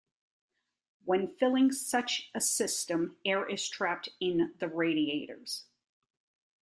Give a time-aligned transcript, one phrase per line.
[1.05, 5.65] When filling such a system, air is trapped in the radiators.